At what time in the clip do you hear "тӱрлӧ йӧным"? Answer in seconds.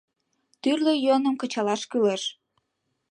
0.61-1.35